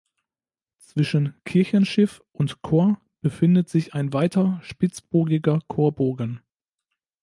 [0.79, 6.41] Zwischen Kirchenschiff und Chor befindet sich ein weiter spitzbogiger Chorbogen.